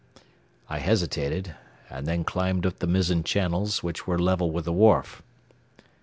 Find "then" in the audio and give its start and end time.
2.07-2.23